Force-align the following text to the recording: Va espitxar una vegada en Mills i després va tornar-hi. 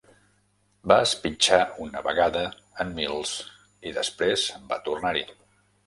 Va 0.91 0.97
espitxar 1.07 1.59
una 1.85 2.03
vegada 2.09 2.43
en 2.85 2.97
Mills 2.99 3.37
i 3.91 3.97
després 4.03 4.51
va 4.73 4.85
tornar-hi. 4.91 5.29